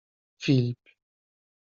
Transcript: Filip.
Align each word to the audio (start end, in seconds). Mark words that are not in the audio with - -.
Filip. 0.39 0.81